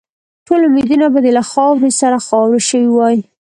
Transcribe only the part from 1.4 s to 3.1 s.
خاورو سره خاوري شوي